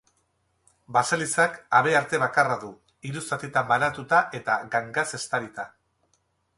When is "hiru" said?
3.11-3.25